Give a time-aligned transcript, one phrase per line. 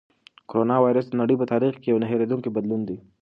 [0.49, 2.97] کرونا وېروس د نړۍ په تاریخ کې یو نه هېرېدونکی بدلون دی.